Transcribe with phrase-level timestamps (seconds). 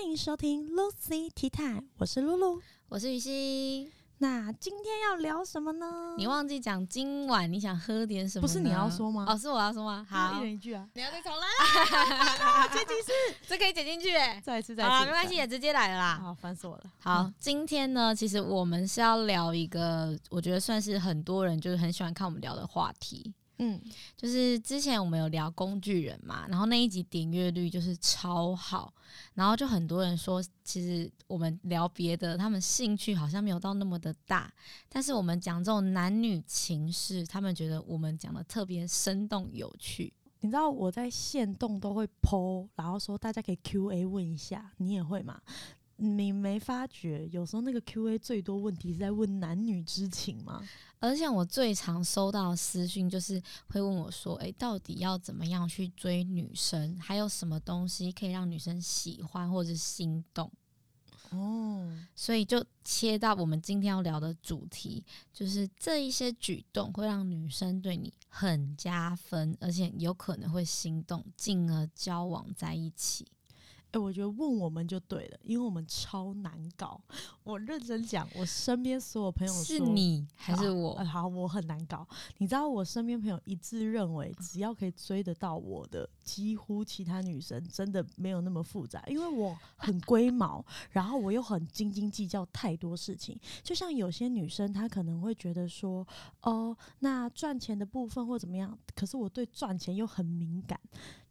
[0.00, 2.58] 欢迎收听 Lucy Tea Time，我是露露。
[2.88, 3.92] 我是雨欣。
[4.16, 6.14] 那今天要聊什么呢？
[6.16, 8.40] 你忘记讲今晚你想喝点什么？
[8.40, 10.04] 不是你要说吗哦，是我要说吗？
[10.08, 11.46] 好一，人一句啊，你要再重来，
[12.72, 14.40] 这集是这可以剪进去哎。
[14.42, 16.18] 再一次，再一次，没关系，也直接来了啦。
[16.18, 16.84] 好，烦死我了。
[16.98, 23.78] 好，今天呢，其实我们是要聊一个，我觉得算是很多人就是很喜欢看我们聊的话题，嗯，
[24.16, 28.90] 就是之前我们有聊工具人嘛，然后那一集点阅率就是超好，
[29.34, 34.50] 然后就很多人说，其实我们聊别的，他们兴趣好像没有到那么的大，
[34.88, 40.10] 但是我们讲这种男女情事，他们觉得我们讲的特别生动有趣。
[40.40, 45.38] 你知道我在线动都会 PO，然后说大家可以 Q&A 问一下，你也会吗？
[46.02, 50.66] 你没发觉有时候那个 Q&A 最多问题是在问男女之情吗？
[50.98, 56.96] 而且我最常收到私讯就是会问我说：“诶，到底要怎么样去追女生？
[56.98, 60.50] 还有什么东西可以让女生喜欢或者是心动？”
[61.30, 73.26] 哦，所以就切到我们今天要聊的主题，就是这一些举动会让女生对你很加分，而且有可能会心动，进而交往在一起。
[73.92, 77.00] 哎、我觉得问我们就对了，因为我们超难搞。
[77.42, 81.04] 我认真讲，我身边所有朋友是你还是呃我？
[81.04, 82.06] 好，我很难搞。
[82.38, 93.38] 你知道，我身边朋友一致认为，只要可以追得到我的，几乎其他女生真的没有那么复杂，因为我很龟毛，然后我又很斤斤计较太多事情。
[93.62, 96.06] 就像有些女生，她可能会觉得说，
[96.42, 100.78] 哦，那赚钱的部分或怎么样，可是我对赚钱又很敏感。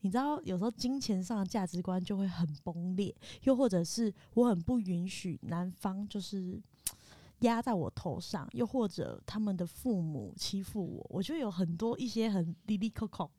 [0.02, 6.61] 你知道，有时候金钱上的价值观就会很崩裂，又或者是我很不允许男方就是
[7.39, 13.30] 压在我头上，又或者他们的父母欺负我，我就有很多一些很滴滴扣扣，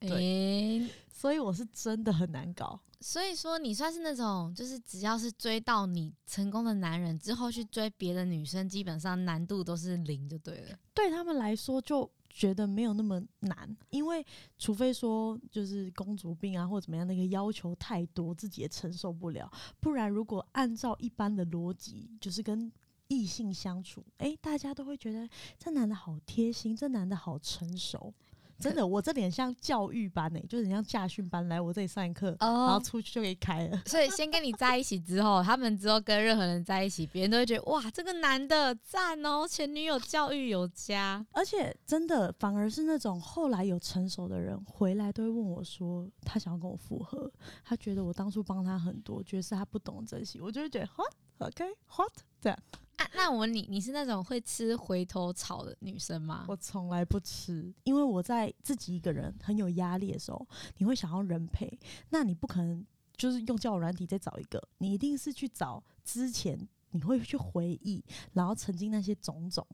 [0.00, 2.80] 诶、所以我是真的很难搞。
[3.02, 10.78] 所以说你算是那种，就是只要是追到你成功的男人之后去追别的女生，基本上难度都是零就对了。
[10.92, 14.24] 对他们来说就觉得没有那么难，因为
[14.56, 19.50] 除非说就是公主病啊或怎么样，那个要求太多，自己也承受不了。
[19.80, 22.72] 不然如果按照一般的逻辑，就是跟
[23.08, 28.14] 异性相处，诶，大家都会觉得这男的好贴心，这男的好成熟。
[28.60, 33.82] 真的， 我这脸像教育班诶、就是很像驾训班来我这里上一课，然后哦，出去就可以开了。
[33.86, 41.24] 所 以先跟你在一起之后，他们之后跟任何人在一起，别人都会觉得哇，这个男的赞哦，前女友教育有加。
[41.32, 47.30] 而且真的，反而是那种后来有成熟的人回来都会问我说，他想要跟我复合，
[47.64, 51.64] 他觉得我当初帮他很多，觉得是他不懂珍惜，我就会觉得 what OK
[51.96, 52.58] what 这样，
[53.00, 56.44] 啊，那我问你，你是那种会吃回头草的女生吗？
[56.46, 60.46] 我从来不吃，因为我在自己一个人很有压力的时候，
[60.76, 61.78] 你会想要人陪，
[62.10, 62.84] 那你不可能
[63.16, 69.66] 就是用交友软体再找一个，你一定是去找之前你会去回忆，然后曾经那些种种，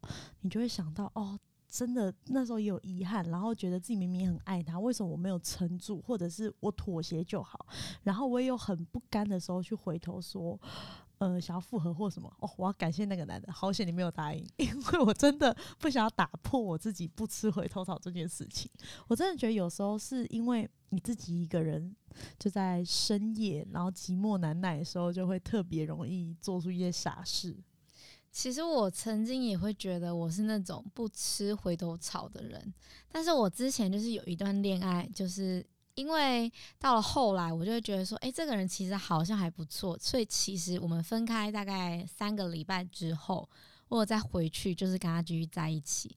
[0.43, 1.37] 你就会想到哦。
[1.69, 7.67] 真的那时候也有遗憾，然后觉得自己明明很爱他，为什么我没有撑住，或者是我妥协就好？
[8.05, 10.59] 然后我也有很不甘的时候去回头说，
[11.19, 12.31] 呃，想要复合或什么？
[12.41, 18.71] 哦，我要感谢那个男的，好险你没有答应， 因为我真的不想要打破我自己不吃回头草这件事情。
[19.09, 21.94] 我真的觉得有时候是因为你自己一个人
[22.38, 27.56] 就在深夜，然后寂寞难耐的时候，就会特别容易做出一些傻事。
[28.31, 32.75] 其实我曾经也会觉得我是那种不吃回头草的人，
[33.10, 35.65] 但是我之前就是有一段恋爱，就是
[35.97, 43.51] 因为到了后来，我就会觉得说，诶，这个人其实好像还不错，所以其实我们分开大概三个礼拜之后，
[43.89, 46.17] 我再回去，就是跟他继续在一起。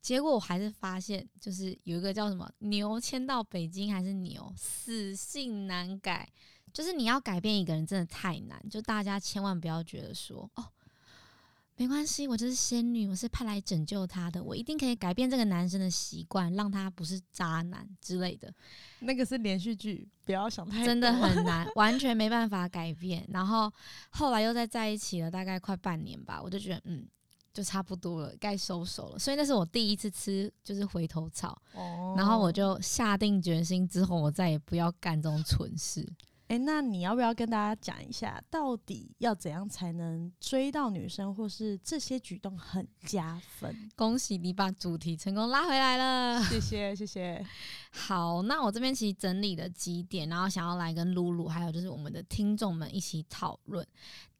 [0.00, 6.28] 结果我还是发现，就是有一个叫什么牛迁到北京还是牛，死性难改。
[6.70, 10.64] 就是你要改变一个人真的太难，就大家千万不要觉得说哦，
[11.78, 18.52] 没关系，我就是仙女，我是派来拯救他的，我一定可以改变这个男生的习惯，让他不是渣男之类的，
[18.98, 23.24] 那个是连续剧，不要想太多真的很 难，完全没办法改变。
[23.32, 23.72] 然后
[24.10, 27.06] 后来又再在一起了，大概快半年吧，我就觉得嗯。
[27.50, 29.18] 就差不多了，该收手了。
[29.18, 31.60] 所以那是我第一次吃，就是回头草。
[31.74, 36.08] 哦然后我就下定决心，之后我再也不要干这种蠢事。
[36.48, 43.90] 诶，那你要不要跟大家讲一下，到底要怎样才能追到女生，或是这些举动很加分？
[43.94, 46.42] 恭喜你把主题成功拉回来了。
[46.44, 47.44] 谢谢，谢谢。
[47.92, 53.86] 好，那我这边其实整理了几点，然后想要来跟露露还有就是我们的听众们一起讨论。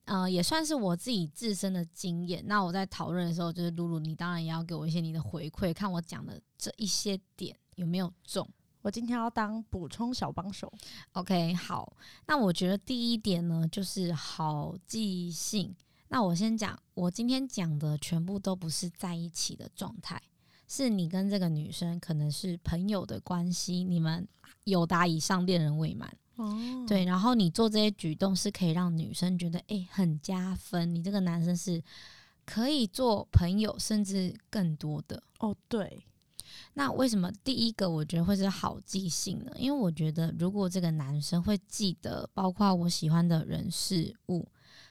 [0.04, 2.43] 呃，也算是我自己自身的经验。
[2.46, 8.49] 那我在讨论的时候，就是露露，你当然也要给我一些你的回馈，看我讲的这一些点有没有中。
[8.82, 10.72] 我今天要当补充小帮手。
[11.12, 11.92] OK，好，
[12.26, 15.75] 那我觉得第一点呢，就是好记性。
[16.08, 20.20] 那我先讲，我今天讲的全部都不是在一起的状态，
[20.66, 24.26] 是你跟这个女生可能是朋友的关系，你们
[24.64, 26.10] 有达以上恋人未满。
[26.36, 31.82] 哦，对，然后你做这些举动是可以让女生觉得诶很加分，你这个男生是
[32.46, 35.22] 可以做朋友，甚至更多的。
[35.40, 36.06] 哦，对，
[36.75, 39.53] 那为什么第一个我觉得会是好记性呢？
[39.56, 44.47] 因为我觉得如果这个男生会记得，包括我喜欢的人事物，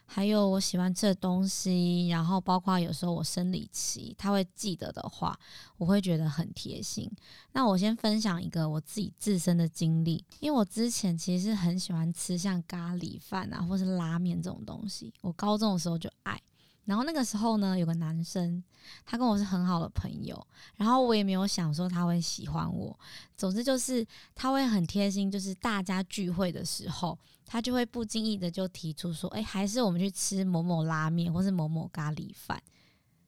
[0.05, 5.37] 还有我喜欢吃的东西，然后包括有时候我生理期，他会记得的话，
[5.77, 7.09] 我会觉得很贴心。
[7.51, 16.41] 那我先分享一个我自己自身的经历，因为我之前其实很喜欢吃像咖喱饭啊，或是拉面这种东西，我高中的时候就爱。
[16.87, 18.63] 然后那个时候呢，有个男生，
[19.05, 20.47] 他跟我是很好的朋友，
[20.77, 22.97] 然后我也没有想说他会喜欢我。
[23.35, 32.57] 总之就是他会很贴心，就是大家聚会的时候，他就会不经意的就提出说：“哎、还是我们去吃某某拉面，或是某某咖喱饭。”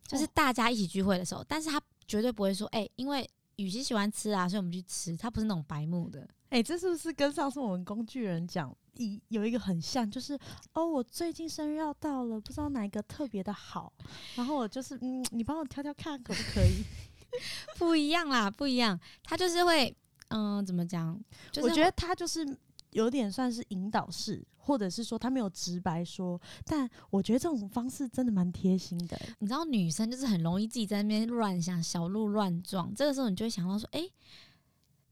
[0.08, 6.26] 就是大家一起聚会的时候，但是他绝对不会说：“哎、因为雨熙喜欢吃啊，所以我们去吃。”他不是那种白目的。
[6.50, 10.10] 哎、这是不是跟上次我们工具人讲一有一个很像？
[10.10, 10.38] 就是
[10.74, 13.92] 哦，我最近生日要到了，不知道哪一个特别的好，
[14.36, 16.84] 然后我就是嗯，你帮我挑挑看可不可以？
[17.80, 19.00] 不一样啦，不一样。
[19.24, 19.96] 他就是会，
[20.30, 21.20] 嗯、怎么讲？
[21.52, 22.46] 就是我觉得他就是
[22.92, 32.94] 有点算是引导式，或者是说他没有直白说，但我觉得这种方式真的蛮贴心的、欸你知道女生就是很容易自己在那边乱想，小鹿乱撞。
[32.96, 34.12] 这个时候你就会想到说，诶，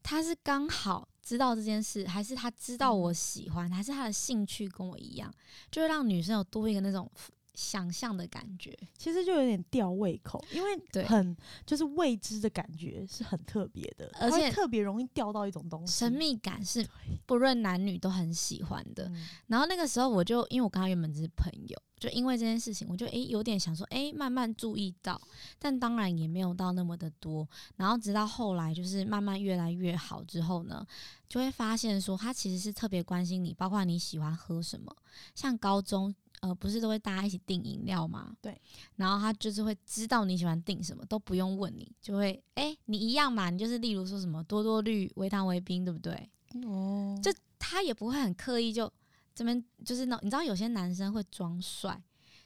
[0.09, 5.29] 他是刚好知道这件事，还是他知道我喜欢，还是他的兴趣跟我一样，
[5.69, 7.11] 就会让女生有多一个那种
[7.57, 8.71] 想象的感觉。
[8.95, 16.87] 其实就有点吊胃口，因为对很就是未知的感觉是很特别的，而且特别容易钓到一种东西，神秘感是
[17.25, 19.09] 不论男女都很喜欢的。
[19.09, 25.19] 嗯然后那个时候我就因为我跟他原本只是朋友，就因为这件事情，我就诶有点想说诶慢慢注意到，
[25.57, 27.47] 但当然也没有到那么的多。
[27.77, 30.85] 然后直到后来就是慢慢越来越好之后呢，
[31.27, 34.95] 就会发现说他其实是特别关心你，包括你喜欢喝什么，
[35.33, 36.13] 像高中。
[36.41, 38.35] 呃，不是都会大家一起订饮料吗？
[38.41, 38.59] 对。
[38.95, 46.29] 然后他就是会知道你喜欢订什么，都不用问你，就会诶，你一样嘛，你就是例如说什么多多绿、微糖微冰，对不对？
[46.65, 48.91] 哦，就他也不会很刻意就
[49.35, 52.01] 这边就是那你知道有些男生会装帅，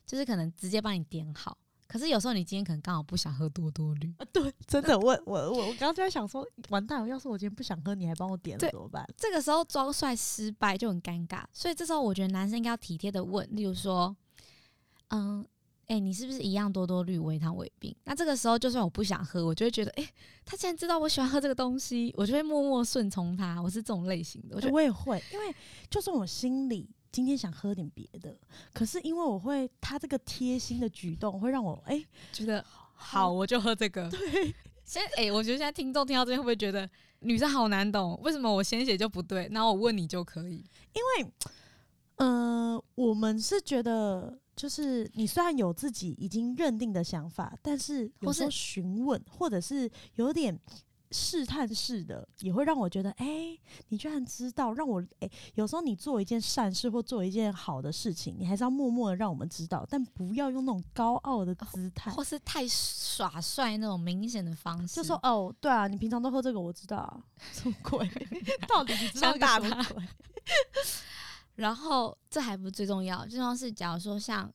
[0.06, 1.58] 就是可能直接帮你点好。
[1.92, 9.06] 可是有时候你今天可能刚好不想喝多多绿，啊对，真的，我我我我刚刚就在想说，完蛋了，要是我今天不想喝，你还帮我点了怎么办？
[9.18, 11.44] 这个时候装帅失败就很尴尬。
[11.52, 14.16] 所以这时候我觉得男生应该要体贴的问，例如说，
[15.10, 15.46] 嗯，
[15.88, 17.94] 哎、你是不是一样多多绿微糖微冰？
[18.06, 20.10] 那这个时候就算我不想喝，我就会觉得，哎、
[20.46, 23.62] 他既然知道我喜欢喝这个东西，我就会默默顺从他。
[23.62, 25.54] 我是这种类型的，我觉得我也会，因为
[25.90, 28.38] 就算我心里今天想喝点别的，
[28.74, 32.63] 可是因为我会他这个贴心的举动，会让我哎、觉得
[32.94, 34.10] 好，我就喝这个。
[34.12, 34.54] 对，
[34.86, 38.19] 现在哎、我觉得现在听众听到这边会不会觉得女生好难懂？
[38.24, 39.48] 为什么我先写就不对？
[39.52, 40.63] 然后我问你就可以？
[40.94, 41.31] 因为
[42.16, 44.38] 呃，我们是觉得。
[44.54, 50.56] 就是你虽然有自己已经认定的想法，但是有或时候询问或者是有点
[51.12, 53.58] 试探式的，也会让我觉得，哎、
[53.89, 68.10] 你居然知道，让我哎、有时候你做一件善事或做一件好的事情，你还是要默默的让我们知道，但不要用那种高傲的姿态，或是太耍帅那种明显的方式，就说哦，对啊，你平常都喝这个，我知道啊， 什么鬼？
[68.68, 70.03] 到底你知道想打个什么他鬼？
[71.56, 74.51] 然后这还不是最重要，最重要是假如说像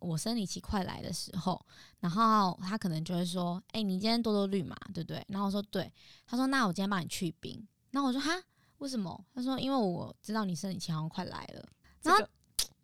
[0.00, 1.64] 我生理期快来的时候，
[2.00, 5.92] 然后他可能就会说：“哎、你今天多多绿嘛，对不对？”然后我说：“对。”
[6.26, 8.32] 他说：“那我今天帮你去冰。”然后我说：“哈，
[8.78, 11.68] 为什么？”他说：“因为我知道你生理期好像快来了。”
[12.02, 12.30] 然后这个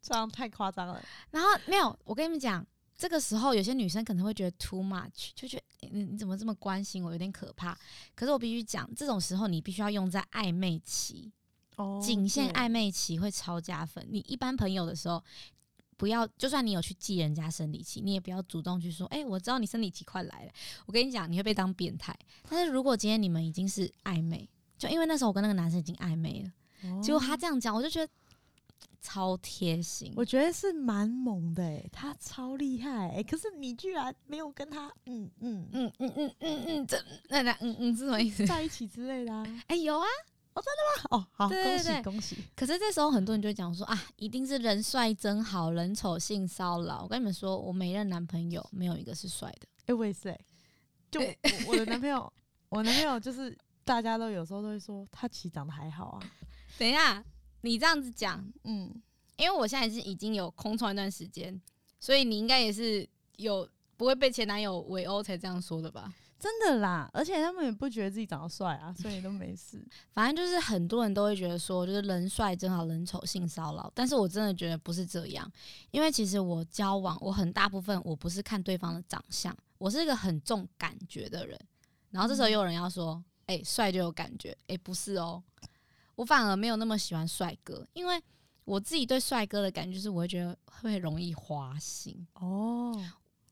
[0.02, 1.02] 这样太夸张了。
[1.30, 2.64] 然后没有，我跟你们讲，
[2.96, 7.76] 这个时候有些女生可能会觉得 too much，就觉得你你怎么这么关心我，有点可怕。
[8.14, 11.32] 可是我必须讲，这种时候你必须要用在暧昧期，
[11.76, 14.06] 哦仅限暧昧期会超加分。
[14.10, 15.22] 你一般朋友的时候。
[15.96, 20.52] 不要，就算你有去记人家生理期，你也不要主动去说，哎、我知道你生理期快来了。
[20.86, 22.16] 我跟你讲，你会被当变态。
[22.48, 24.48] 但是如果今天你们已经是暧昧，
[24.78, 28.12] 就因为那时候我跟那个男生已经暧昧了，结果他哦这样讲，我就觉得
[29.00, 30.12] 超贴心。
[30.16, 38.44] 我觉得是蛮猛的诶，他超厉害诶，可是你居然没有跟他嗯嗯嗯嗯嗯嗯嗯，这那那嗯嗯是什么意思？
[38.46, 39.46] 在一起之类的啊。
[39.68, 40.06] 哎、有啊，
[41.10, 42.36] 哦，好，对对恭喜恭喜！
[42.56, 47.02] 可是这时候很多人就会讲说啊，一定是人帅真好，人丑性骚扰。
[47.02, 49.68] 我跟你们说，我每任男朋友没有一个是帅的。
[49.86, 50.46] 哎，我也是诶，
[51.10, 51.26] 就我
[51.68, 52.32] 我的男朋友，
[52.70, 56.32] 我男朋友就是大家都有时候都会说他其实长得还好啊。
[56.78, 57.22] 等一下，
[57.60, 58.92] 你这样子讲，嗯，
[59.36, 61.60] 因为我现在是已经有空窗一段时间，
[62.00, 66.12] 所以你应该也是有不会被前男友围殴才这样说的吧？
[66.38, 69.82] 真的啦，而且他们也不觉得自己长得帅啊， 所以都没事。
[70.12, 73.90] 反正就是很多人都会觉得说，就是人帅真好，人丑性骚扰。
[73.94, 75.50] 但是我真的觉得不是这样，
[75.90, 81.58] 因为其实我交往，我很大部分我不是看对方的长相，我是一个很重感觉的人。
[82.10, 85.42] 然后这时候又有人要说，哎、帅就有感觉，哎、不是哦，
[86.14, 88.22] 我反而没有那么喜欢帅哥，因为
[88.64, 92.26] 我自己对帅哥的感觉就是我会觉得会容易花心。
[92.34, 92.94] 哦，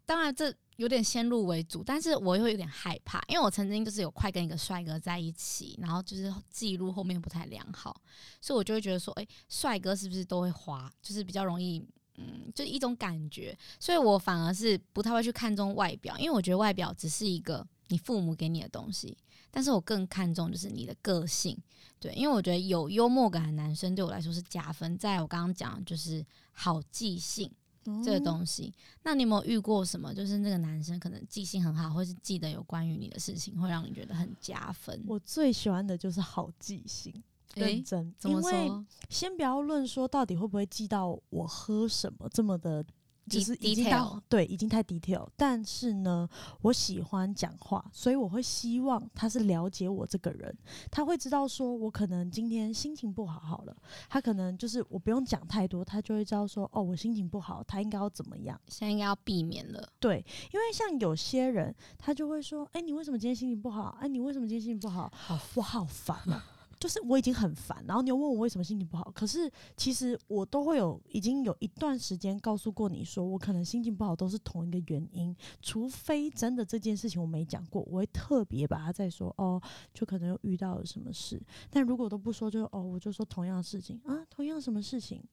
[0.06, 7.99] 当然这有点先入为主，但是我又有点害怕，因为我曾经就是有快跟一个帅哥在一起，然后就是记录后面不太良好，
[8.40, 11.82] 所以我就会觉得说，诶，帅哥是不是都会花，就是比较容易，
[12.16, 19.16] 嗯，就一种感觉，所以我反而是不太会去看重外表，因为我觉得外表只是一个你父母给你的东西，
[19.50, 21.56] 但是我更看重就是你的个性，
[22.00, 27.50] 对，因为我觉得有幽默感的男生对我来说是加分，在我刚刚讲就是好记性。
[28.03, 28.21] 这个。
[28.25, 28.73] 东西。
[29.03, 30.14] 那你有没有遇过什么？
[30.14, 34.99] 就是那个男生可能记性很好，或是记得有关于你的事情，会让你觉得很加分？
[35.07, 37.12] 我最喜欢的就是好记性，
[37.55, 38.14] 认真。
[38.25, 38.71] 因为？
[39.11, 42.85] 先不要论说到底会不会记到我喝什么这么的，
[43.28, 45.26] 就是已经 detail 到对，已经太 detail。
[45.37, 46.28] 但是呢，
[46.62, 50.57] 我喜欢讲话，所以我会希望他是了解我这个人，
[50.90, 53.76] 他会知道说我可能今天心情不好好了，
[54.09, 58.61] 他可能就是我不用讲太多，他就会知道说哦，我心情不好，他应该要怎么样。
[58.69, 59.88] 现在应该要避免了。
[59.99, 63.97] 对，因为像有些人，他就会说：“哎、你为什么今天心情不好？
[64.00, 65.12] 哎、你为什么今天心情不好？
[65.54, 66.40] 我好烦哦、
[66.85, 79.59] 就是我已经很烦，然后你又问我为什么心情不好，可是其实我都会有已经有一段时间告诉过你说，我可能心情不好都是同一个原因，除非真的这件事情我没讲过，我会特别把它再说哦，
[79.95, 81.41] 就可能又遇到了什么事。
[81.71, 85.25] 但如果都不说，就哦，我就说同样的事情啊，同样什么事情，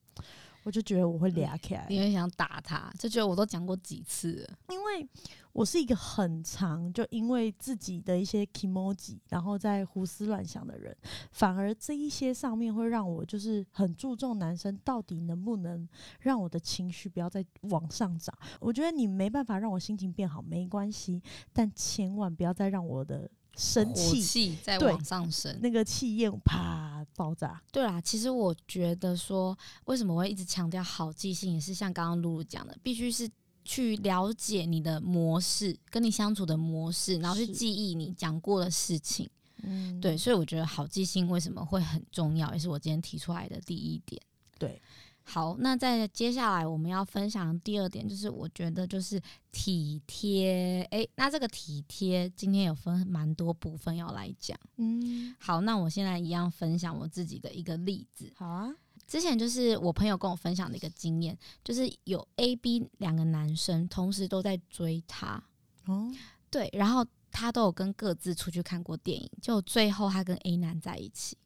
[0.64, 1.88] 我就觉得我会俩起来。
[1.90, 4.58] 你会想打他，就觉得我都讲过几次了。
[4.70, 5.08] 因为
[5.54, 10.96] 我是一个很长就因为自己的一些 emoji，然后在胡思乱想的人，
[11.32, 15.88] 反而这一些上面会让我就是很注重男生到底能不能
[16.20, 18.34] 让我的情绪不要再往上涨。
[18.60, 25.60] 我觉得你没办法让我心情变好没关系，但千万不要再让我的生气气在对往上升。
[25.62, 26.91] 那个气焰啪
[27.22, 27.62] 爆炸。
[27.72, 33.30] 对啦，其实我觉得说，为什么我会一直强调好记性，也是像刚刚露露讲的，必须是
[33.64, 39.30] 去了解你的模式，跟你相处的模式，然后去记忆你讲过的事情。
[39.64, 44.20] 嗯，对，所以我觉得好记性为什么会很重要，也是我今天提出来的第一点。
[44.58, 44.82] 对，
[45.24, 50.86] 好，那在接下来我们要分享的第二点，就是我觉得就是体贴。
[50.92, 54.58] 诶，那这个体贴今天有分蛮多部分要来讲。
[54.78, 58.32] 嗯，好，那我现在一样分享我自己的一个例子。
[58.36, 58.76] 好啊，
[59.08, 65.42] 之前就是我朋友跟我分享的一个经验，就是有 A、B 两个男生同时都在追她，
[65.86, 66.12] 哦，
[66.50, 71.38] 对，然后他都有跟各自出去看过电影，就最后他跟 A 男在一起，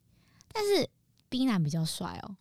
[0.52, 0.88] 但是
[1.28, 2.36] B 男比较帅哦，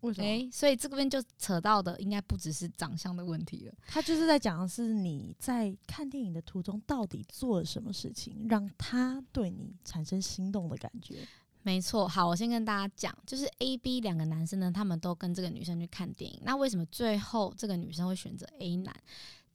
[0.00, 0.26] 为什么？
[0.26, 3.74] 诶，所以这边就扯到的应该不只是长相的问题了。
[3.86, 11.26] 他就是在讲的是你在看电影的途中到底做了什么事情，让他对你产生心动的感觉。
[11.62, 16.40] 没错，好，我先跟大家讲，就是 A、B 两个男生呢，他们都跟这个女生去看电影。
[16.44, 18.94] 那为什么最后这个女生会选择 A 男？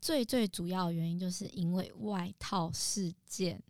[0.01, 3.61] 最最主要的原因就是因为外套事件。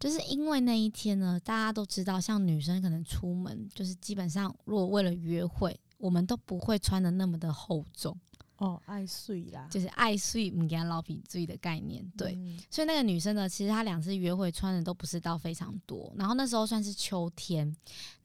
[0.00, 8.18] 就是因为那一天呢，大家都知道，像女生可能出门，就是基本上如果为了约会，我们都不会穿的那么的厚重，
[8.56, 12.04] 哦，爱睡啦，就是爱睡唔给他老皮醉的概念。
[12.16, 12.58] 对，嗯。
[12.68, 17.72] 所以那个女生呢，其实她两次约会穿的都不是到非常多，然后那时候算是秋天，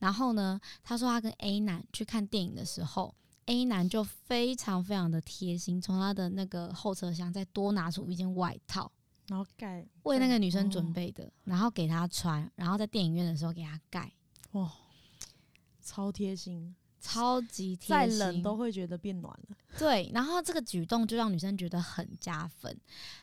[0.00, 3.14] 然后呢，她说她跟 A 男去看电影的时候
[3.46, 8.90] ，A 男就非常非常的贴心，从他的那个后车厢再多拿出一件外套，
[9.28, 14.12] 然后盖为那个女生准哦备的，然后给她穿，然后在电影院的时候给她盖，
[14.52, 14.70] 哇，
[15.80, 19.56] 超贴心，超级贴再心，冷都会觉得变暖了。
[19.78, 22.76] 对，然后这个举动就让女生觉得很加分。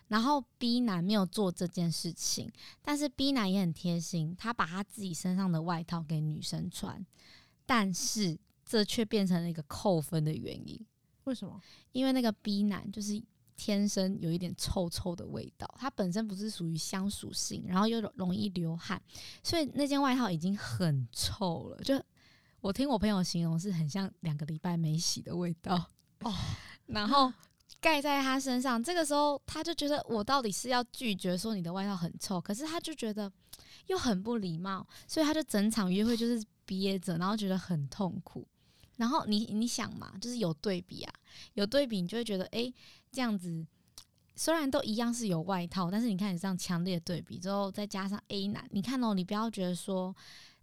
[0.08, 2.51] 然后 B 男没有做这件事情，
[2.82, 7.05] 但是 B 男也很贴心，他把他自己身上的外套给女生穿，
[7.65, 10.79] 但是这却变成了一个扣分的原因，
[11.25, 11.62] 为什么？
[11.91, 13.22] 因为那个 B 男就是。
[13.58, 19.01] 天生有一点臭臭的味道，他本身不是属于香属性，然后又容易流汗，
[19.41, 21.77] 所以那件外套已经很臭了。
[21.77, 21.98] 就
[22.65, 25.75] 我听我朋友形容是很像两个礼拜没洗的味道
[26.25, 26.34] 哦，
[26.88, 27.31] 然后
[27.79, 28.81] 盖在他身上。
[28.81, 33.31] 这个时候他就觉得我到底是要拒绝说你的外套很臭，可是他就觉得，
[33.86, 38.48] 又很不礼貌，所以他就整场约会就是憋着，然后觉得很痛苦。
[38.98, 41.13] 然后你你想嘛，就是有对比啊，
[41.53, 42.74] 有对比，你就会觉得，诶，
[43.12, 43.63] 这样子
[44.36, 50.15] 虽然都一样是有外套，但是你看你这样强烈的对比之后，再加上 A 男，你看哦，你不要觉得说，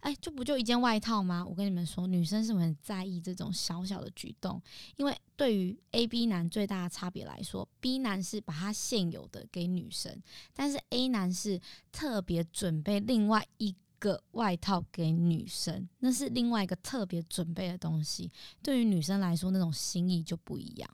[0.03, 1.45] 哎，就不就一件外套吗？
[1.45, 4.61] 我跟你们说，女生是很在意这种小小的举动，
[4.95, 10.21] 因为对于 A、B 男最大的差别来说，B 男是把他现有的给女生，
[10.53, 11.59] 但是 A 男是
[11.91, 13.75] 特别准备另外一。
[14.03, 18.29] 个外套给女生，那是另外一个特别准备的东西。
[18.61, 20.89] 对于女生来说，那种心意就不一样。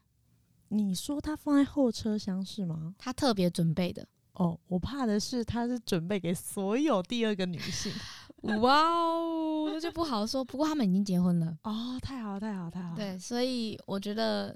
[0.67, 2.93] 你说他放在后车厢是吗？
[2.99, 4.59] 他特别准备的哦。
[4.67, 7.91] 我怕的是他是准备给所有第二个女性。
[8.61, 10.43] 哇哦，那就不好说。
[10.43, 12.95] 不过他们已经结婚了哦，太好太好太好。
[12.95, 14.55] 对，所以我觉得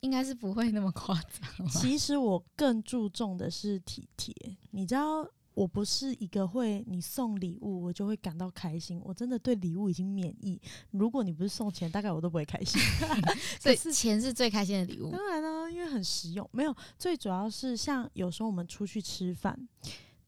[0.00, 1.68] 应该是不会那么夸张。
[1.68, 4.34] 其实我更注重的是体贴，
[4.70, 5.28] 你知道。
[5.54, 10.58] 我不是一个会你送礼物我就会感到开心，我真的对礼物已经免疫。
[10.92, 12.80] 如果你不是送钱，大概我都不会开心。
[13.60, 15.10] 所以钱是最开心的礼物。
[15.10, 16.48] 当然了，因为很实用。
[16.52, 19.68] 没有，最主要是像有时候我们出去吃饭。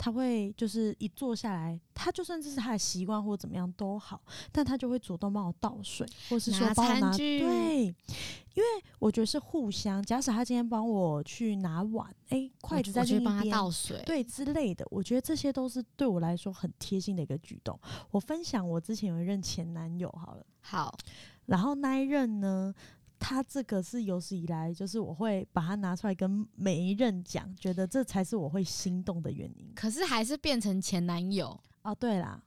[0.05, 4.21] 他会就是一坐下来，他就算这是他的习惯或怎么样都好，
[4.53, 8.65] 但他就会主动帮我倒水，或是说帮我拿对，因为
[8.99, 10.03] 我觉得是互相。
[10.03, 17.81] 假使他今天帮我去拿碗，哎，筷子在另一边倒水，对之类的，我觉得这些都是对我来说很贴心的一个举动。
[18.11, 20.95] 我分享我之前有一任前男友好了，好，
[21.47, 22.75] 然后那一任呢？
[23.27, 29.73] 他这个是有史以来，就是我会把它拿出来跟每一任讲，觉得这才是我会心动的原因。
[29.75, 31.95] 可是还是变成前男友哦。
[31.95, 32.39] 对啦，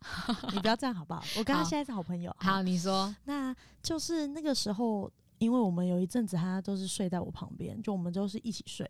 [0.54, 1.24] 你不要这样好不好？
[1.36, 2.32] 我跟他现在是好朋友。
[2.38, 8.88] 好，你说，那就是那个时候，因为我们有一阵子他都是睡在我旁边，就我们都是一起睡。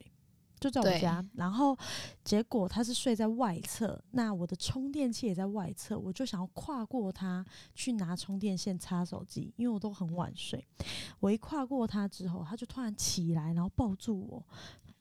[0.60, 1.78] 就在我家，然后
[2.24, 10.66] 结果他是睡在外侧，那我的充电器也在外侧，我就想要跨过他去拿充电线插手机，因为我都很晚睡。
[11.20, 14.44] 我一跨过他之后，他就突然起来，然后抱住我。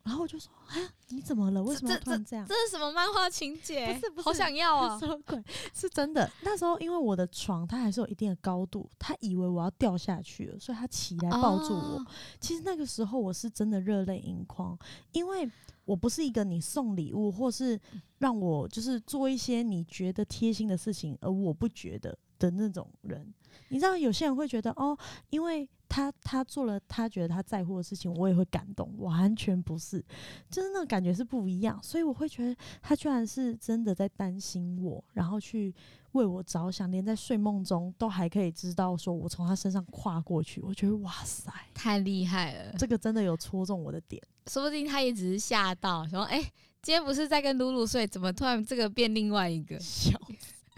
[0.07, 0.75] 然后我就说：“啊，
[1.09, 1.61] 你怎么了？
[1.61, 2.47] 为什么突然这样？
[2.47, 3.93] 这是什么漫画情节？
[3.93, 4.97] 不是，不是，好想要啊！
[5.01, 5.43] 什么鬼？
[5.75, 6.31] 是真的。
[6.43, 12.07] 那时候因为我的床它还是有一定的高度，他以为我要掉下去了，所以他起来抱住我。
[12.41, 14.79] 其实那个时候我是真的热泪盈眶，
[15.11, 15.51] 因为
[15.85, 17.77] 我不是一个你送礼物或是
[18.19, 23.35] 让我就是做一些你觉得贴心的事情，而我不觉得的那种人。
[23.71, 24.97] 你知道有些人会觉得哦，
[25.31, 25.69] 因为。
[25.89, 30.05] 他他做了他觉得他在乎的事情，我也会感动，完全不是，
[30.51, 35.75] 就是那种感觉是不一样，所以我会觉得他居然是真的在担心我，然后去
[36.13, 46.41] 为我着想，连在睡梦中都还可以知道说我从他身上跨过去，我觉得哇塞，太厉害了，这个真的有戳中我的点，说不定他也只是吓到，说哎，
[46.83, 49.79] 今天不是在跟露露睡，怎么突然这个变另外一个？
[49.79, 50.19] 笑，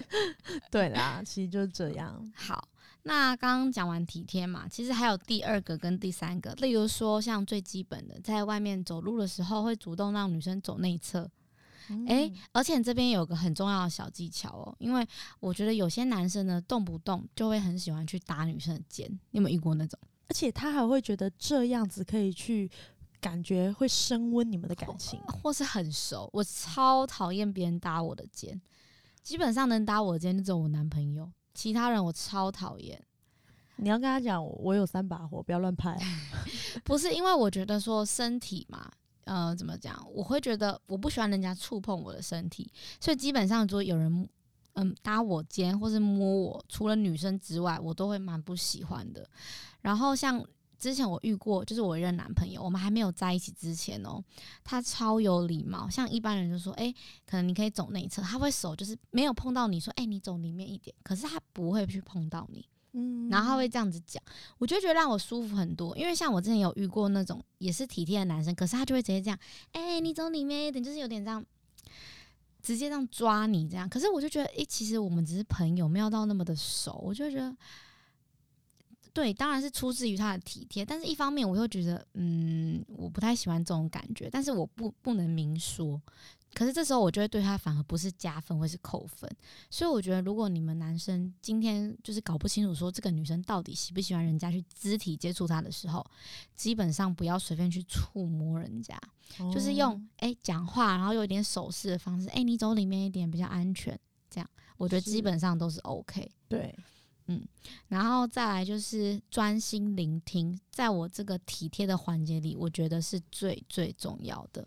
[0.71, 2.69] 对啦，其实就是这样，好。
[3.05, 11.31] 那刚刚讲完体贴嘛，其实还有第二个跟第三个，例如说像最基本的，在外面走路的时候会主动让女生走内侧。
[12.07, 15.09] 诶，而且这边有个很重要的小技巧哦，因为
[15.41, 19.99] 我觉得有些男生呢，动不动就会很喜欢去打女生的肩，你有没有遇过那种？
[20.29, 22.71] 而且他还会觉得这样子可以去
[23.23, 26.29] 感觉会升温你们的感情，或是很熟。
[26.35, 28.61] 我超讨厌别人搭我的肩，
[29.23, 31.33] 基本上能搭我的肩就只有我男朋友。
[31.59, 33.03] 其他人我超讨厌，
[33.75, 35.99] 你要跟他讲，我有三把火，不要乱拍。
[36.85, 38.89] 不是因为我觉得说身体嘛，
[39.25, 40.01] 呃，怎么讲？
[40.15, 44.29] 我会觉得我不喜欢人家触碰我的身体，所以基本上如果有人
[44.75, 49.29] 嗯搭我肩或是摸我，除了女生之外，我都会蛮不喜欢的。
[49.81, 50.41] 然后像。
[50.79, 54.23] 之前我遇过，就是我一任男朋友，我们还没有在一起之前哦，
[54.63, 56.95] 他超有礼貌，像一般人就说，哎，
[57.27, 64.23] 可能你可以走内侧，他会手就是没有碰到你说，哎，你走里面一点，可是他不会去碰到你，嗯，然后他会这样子讲，
[64.59, 69.39] 我就觉得让我舒服很多，因为像我之前有遇过那种也是体贴的男生，可是他就会直接这样，
[69.73, 71.45] 哎，你走里面一点，就是有点这样，
[72.63, 77.57] 直接这样抓你这样，可是我就觉得，哎，其实我们只是朋友，没有到那么的熟，我就觉得。
[79.19, 86.01] 对，当然是出自于他的体贴，但是一方面我又觉得，嗯，我不太喜欢这种感觉，但是我不不能明说。
[86.55, 89.29] 可是这时候我就会对他反而不是加分，会是扣分。
[89.69, 96.07] 所以我觉得，如果你们男生今天就是搞不清楚说这个女生到底喜不喜欢人家去肢体接触她的时候，
[96.55, 98.97] 基本上不要随便去触摸人家，
[99.53, 103.99] 就是用哎讲话，然后有一点手势的方式，哎，你走里面一点比较安全，
[104.31, 106.31] 这样我觉得基本上都是 OK。
[106.49, 106.73] 对。
[107.31, 107.47] 嗯，
[107.89, 114.67] 然后再来就是专心聆听，在我这个体贴的环节里，我觉得是最最重要的。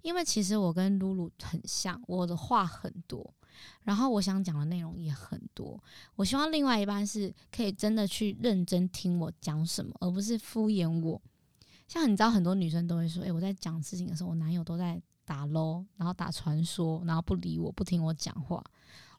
[0.00, 3.34] 因为其实我跟露露很像，我的话很多，
[3.82, 5.78] 然后我想讲的内容也很多。
[6.16, 11.20] 我希望另外一半是可以真的去认真听我讲什么，而不是敷衍我。
[11.86, 18.64] 像你知道，很多女生都会说：“诶，我在讲事情的时候，我男友都在打 l 然后打传说，然后不理我，不听我讲话。”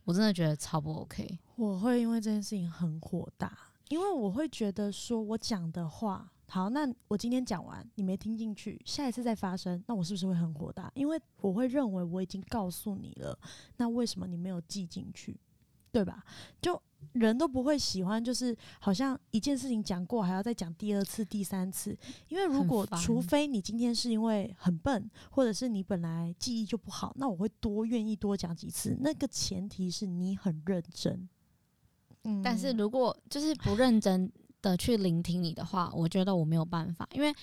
[0.09, 1.37] 我真的觉得超不 OK。
[1.55, 3.55] 我会因为这件事情很火大，
[3.89, 6.27] 因为我会觉得说我讲的话。
[6.47, 10.91] 好，那我今天讲完，你没听进去，下一次再发生，那我是不是会很火大？
[10.95, 13.37] 因为我会认为我已经告诉你了，
[13.77, 15.39] 那为什么你没有记进去，
[15.91, 16.23] 对吧？
[16.59, 16.81] 就
[17.13, 21.97] 人都不会喜欢，就是好像一件事情讲过，还要再讲第二次、第三次。
[22.27, 28.97] 因为如果除非你今天是因为很笨，或者是你本来记忆就不好，那我会多愿意多讲几次。
[28.99, 31.27] 那个前提是你很认真。
[32.23, 34.31] 嗯，但是如果就是不认真。
[34.61, 37.33] 的去聆听你的话，我觉得我没有办法，因为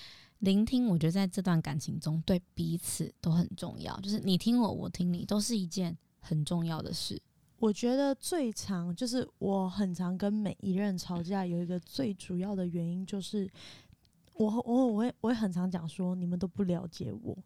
[0.41, 3.99] 聆听，我觉得在这段感情中对彼此都很重要。
[4.01, 7.19] 就是你听我，我听你，都是一件很重要的事。
[7.59, 13.51] 我觉得最常就是我很常跟每一任吵架，有一个最主要的原因就是
[14.35, 17.37] 我我我会我会很常讲说，你们都不了解我。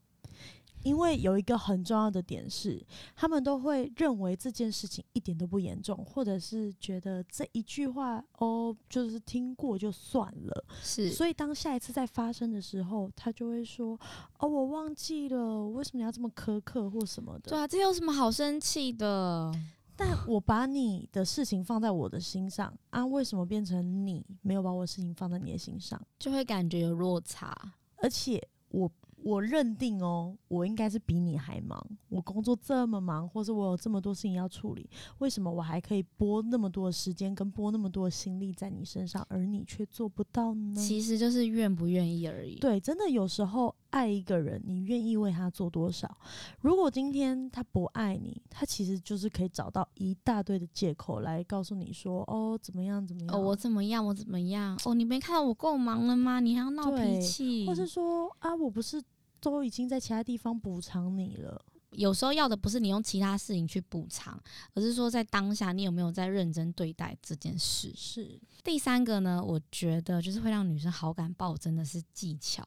[0.83, 2.83] 因为有一个很重要的点是，
[3.14, 10.64] 他们都会认为这件事情一点都不严重，或者是觉得这一句话哦，就是听过就算了。
[10.83, 13.94] 是，所以当下一次再发生的时候，他就会说
[14.40, 19.53] ：“哦，我忘记了，为什么你要这么苛刻或什么的？”对啊，这有什么好生气的？
[20.01, 26.01] 但我把你的事情放在我的心上啊，为什么变成你没有把我的事情放在你的心上？
[26.19, 27.55] 就会感觉有落差，
[27.97, 28.91] 而且我。
[29.23, 31.79] 我认定哦，我应该是比你还忙。
[32.09, 40.75] 我工作这么忙，或者我有这么多事情要处理，为什么我还可以拨那么多的时间跟拨那么多的心力在你身上，而你却做不到呢？
[40.81, 42.59] 其实就是愿不愿意而已。
[42.61, 46.16] 对，真的有时候爱一个人，你愿意为他做多少？
[46.61, 53.35] 如果今天他不爱你，他其实就是可以找到一大堆的借口来告诉你说：“哦，怎么样，怎么样？
[53.35, 54.79] 哦，我怎么样，我怎么样？
[54.85, 56.40] 哦，你没看到我够忙了吗？
[56.40, 57.66] 你还要闹脾气？
[57.66, 59.03] 或是说啊，我不是。”
[59.42, 61.64] 都已经在其他地方补偿你了。
[61.92, 64.38] 有时候要的不是你用其他事情去补偿，
[64.74, 67.90] 而是说在当下你有没有在认真对待这件事。
[67.96, 69.42] 是第三个呢？
[69.42, 72.62] 我觉得就是会让女生好感爆增的是技巧。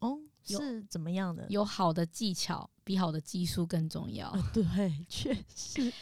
[0.00, 1.46] 哦，是怎么样的？
[1.48, 4.32] 有好的技巧比好的技术更重要。
[4.52, 5.92] 对，确实。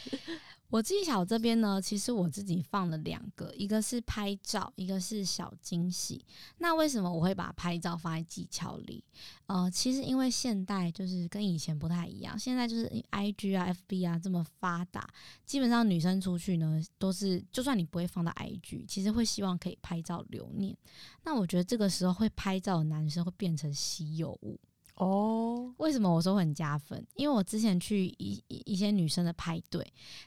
[0.71, 6.23] 我技巧这边呢，其实我自己放了两个，一个是拍照，一个是小惊喜。
[6.59, 9.03] 那为什么我会把拍照放在技巧里？
[9.47, 15.05] 呃，其实因为现代就是跟以前不太一样，现在就是 I G 啊、F B 啊这么发达，
[15.45, 20.75] 基本上女生出去呢，都是就算你不会放到 I G，其实会希望可以拍照留念。
[21.23, 24.57] 那我觉得这个时候会拍照的男生会变成稀有物。
[25.03, 27.03] 哦，为什么我说很加分？
[27.15, 29.83] 因为我之前去一一些女生的派对，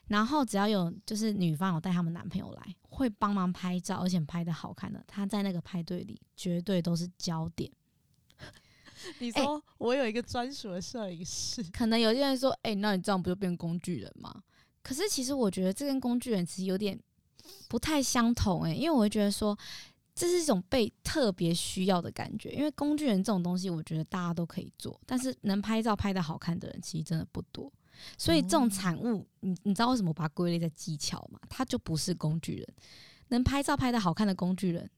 [0.09, 7.71] 然后只要有就是女方有带他们男朋友来，会帮忙拍照，而且拍的好看的，他在那个派对里绝对都是焦点。
[9.21, 14.43] 你说我有一个专属的摄影师，可能有些人说，哎，那你这样不就变工具人吗？
[14.83, 17.01] 可是其实我觉得这跟工具人其实有点
[17.69, 19.57] 不太相同，哎，因为我会觉得说。
[20.15, 27.73] 这是一种被特别需要的感觉，因为工具人这种东西，我觉得大家都可以做，但是能拍照拍的好看的人其实真的不多。
[28.17, 31.39] 所以这种产物，你你知道为什么把它归类在技巧吗？
[31.49, 32.69] 它就不是工具人，
[33.29, 34.89] 能拍照拍的好看的工具人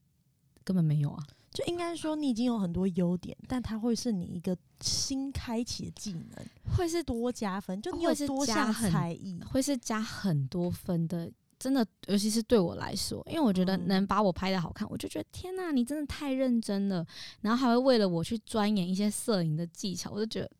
[0.63, 1.23] 根本没有啊。
[1.51, 6.29] 就应该说你已经有很多优点，但它会是你一个新开启的技能，
[6.75, 11.31] 会是多加分，就你有多项才艺，会是加很多分的。
[11.59, 17.05] 真的，尤其是对我来说，因为我觉得能把我拍的好看，我就觉得天哪，你真的太认真了。
[17.41, 20.51] 然后还会为了我去钻研一些摄影的技巧，我就觉得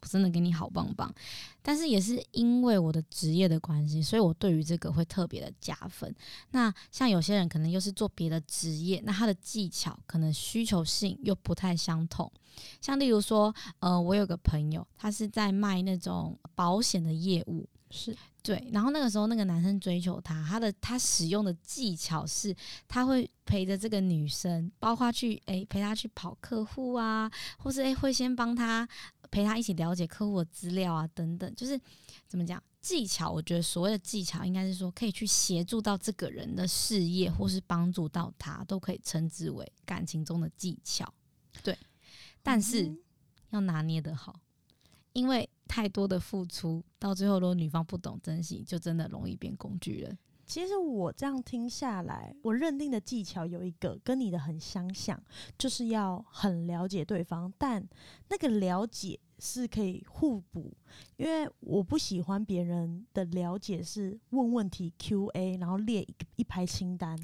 [0.00, 1.14] 真的给你好棒棒。
[1.60, 6.14] 但是也是因为我的职业的关系，所以我对于这个会特别的加分。
[6.52, 12.32] 那像有些人可能又是做别的职业，那他的技巧可能需求性又不太相同。
[12.80, 17.68] 像例如说，呃，我有个朋友，他是在卖那种保险的业务。
[17.92, 22.56] 是对，然后那个时候那个男生追求她，他的他使用的技巧是，
[22.88, 28.88] 他会陪着这个女生，包括去诶陪她去跑客户啊，或是诶会先帮她
[29.30, 31.78] 陪她一起了解客户的资料啊等等，就是
[32.26, 33.30] 怎么讲技巧？
[33.30, 41.12] 我觉得所谓的技巧，应该是说可以去协助到这个人的事业，或是帮助到他，都可以称之为感情中的技巧。
[41.62, 41.76] 对，
[42.42, 42.90] 但是
[43.50, 44.40] 要拿捏得好，
[45.12, 45.46] 因为。
[45.70, 50.18] 太多的付出，到最后如果女方不懂珍惜，就真的容易变工具人。
[50.44, 55.22] 其实我这样听下来，我认定的技巧有一个跟你的很相像，
[55.56, 57.88] 就是要很了解对方，但
[58.28, 60.76] 那个了解是可以互补。
[61.16, 66.04] 因为我不喜欢别人的了解是问问题 Q&A，然后列
[66.34, 67.16] 一排清单。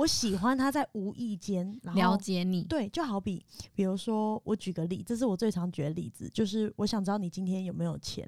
[0.00, 8.26] 我喜欢他在无意间了解你，对，就好比，比如说，我举个例，这是我最常举的例子，就是我想知道你今天有没有钱，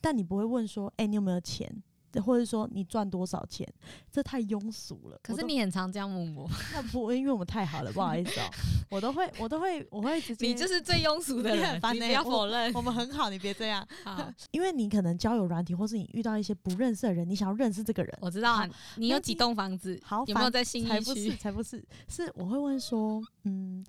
[0.00, 1.72] 但你不会问说，哎、你有没有钱，
[2.20, 3.66] 或者说你赚多少钱，
[4.10, 5.18] 这太庸俗了。
[5.22, 8.44] 可是你很常这样问我，那不，因为我们太好了，不好意思哦、
[8.90, 12.72] 我都会，我都会，我会直接，你就是最庸俗的人， 你不要否认。
[12.74, 19.98] 我们很好，你别这样，好， 因为你可能交友软体，或是你遇到一些不认识的人，你想要认识这个人，我知道啊，你有几栋房子？
[20.04, 21.36] 好有没有烦在新义才不是，区？
[21.36, 23.84] 才不是，是我会问说，嗯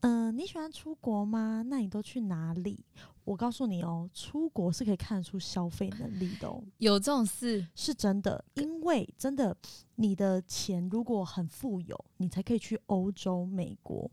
[0.00, 1.62] 嗯、呃你喜欢出国吗？
[1.66, 2.84] 那你都去哪里？
[3.24, 7.66] 我告诉你哦，出国是可以看得出消费能力的哦，有这种事？
[7.74, 9.56] 是真的，因为真的，
[9.96, 14.10] 你的钱如果很富有，你才可以去欧洲、美国。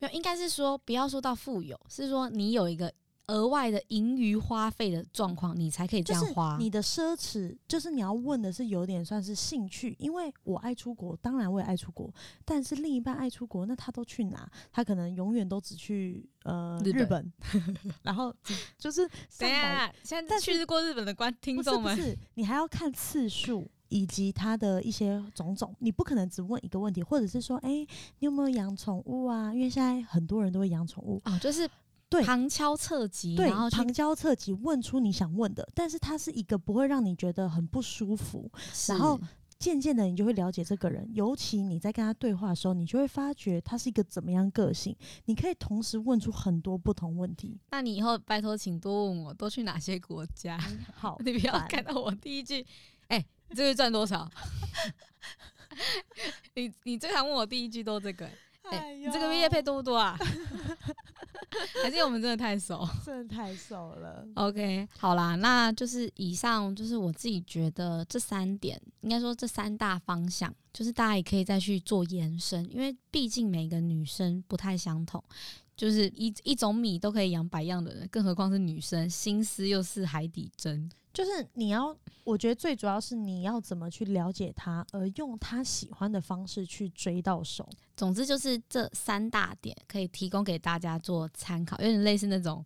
[0.00, 2.92] 没有，应该是说不要说到富有，是说你有一个
[3.28, 6.56] 额外的盈余花费的状况，你才可以这就是样花。
[6.58, 12.12] 你的奢侈，就是你要问的是有点算是兴趣，因为我爱出国，当然我也爱出国，
[12.44, 14.50] 但是另一半爱出国，那他都去哪？
[14.72, 17.32] 他可能永远都只去呃日日本，
[18.02, 18.34] 然后
[18.76, 23.66] 就是上等下，现在但去过日本的观听众们，不是，你还要看次数。
[23.90, 27.86] 以及他的一些种种，你不可能只问一个问题，或者是说，哎、你
[28.26, 29.50] 有没有养宠物啊？
[29.54, 31.66] 因为现在很多人都会养宠物，哦，就是
[32.10, 38.50] 对旁敲侧击，对，然后旁敲侧击问出你想问的，但是它是一个不会让你觉得很不舒服，
[38.88, 39.18] 然后
[39.58, 47.58] 渐渐的你就会了解这个人，尤其你在跟他对话的时候，你就会发觉他是一个怎么样个性，你可以同时问出很多不同问题。
[47.70, 50.58] 那你以后拜托，请多问我多去哪些国家？
[50.94, 52.64] 好 你不要看到我第一句，
[53.08, 53.18] 哎、
[53.48, 54.30] 你这个月赚多少？
[56.54, 58.28] 你你最常问我第一句都这个、
[58.70, 60.18] 哎、你这个月业配多不多啊？
[61.82, 64.26] 还是我们真的太熟 真的太熟了。
[64.34, 75.22] ？OK，好啦，那就是以上就是我自己觉得这三点，应该说这三大方向，就是大家也可以再去做延伸，因为毕竟每个女生不太相同。
[75.78, 80.90] 就是一一种米都可以养百样的人，更何况是女生，心思又是海底针。
[81.14, 87.68] 就是你要，我觉得最主要是你要怎么去了解他，而用他喜欢的方式去追到手。
[87.96, 92.64] 总之就是这三大点可以提供给大家做参考，有点类似那种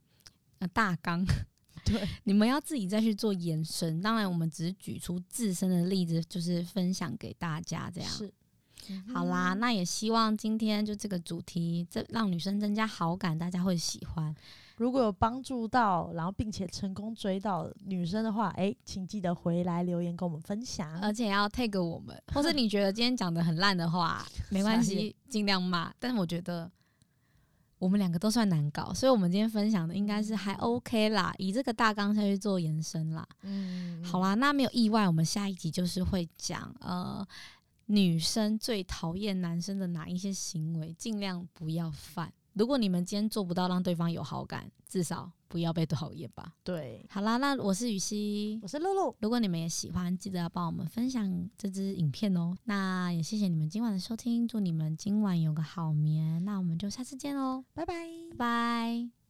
[0.59, 1.22] 呃大纲，
[1.85, 4.01] 对，你们要自己再去做延伸。
[4.01, 8.11] 当然，我们只是举出自身的例子，就是分享给大家这样。
[8.11, 8.33] 是。
[9.12, 14.35] 好啦，那也希望今天就这个主题，这让女生增加好感，大家会喜欢。
[14.79, 21.01] 如果有帮助到，然后并且成功追到女生的话，哎、请记得回来留言跟我们分享。
[21.01, 25.92] 而且要 tag 我们， 或是你觉得今天讲的很烂的话， 没关系，尽量骂。
[26.01, 26.68] 但是我觉得
[27.79, 33.25] 我们两个都算难搞，所以我们今天分享的应该是还 OK 啦，以这个大纲下去做延伸啦。
[33.42, 37.25] 嗯，好啦，那没有意外，我们下一集就是会讲呃
[37.92, 42.33] 女生最讨厌男生的哪一些行为，尽量不要犯。
[42.55, 46.55] 如果你们今天做不到让对方有好感，至少不要被讨厌吧。
[46.64, 52.57] 对，好啦，那我是雨熙，我是露露，如果你们也喜欢，记得要帮我们分享这支影片哦。
[52.64, 56.42] 那也谢谢你们今晚的收听，祝你们今晚有个好眠。
[56.46, 57.94] 那我们就下次见喽，拜拜。
[58.31, 59.21] 拜拜。